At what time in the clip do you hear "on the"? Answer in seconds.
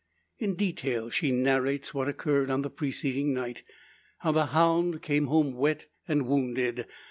2.49-2.71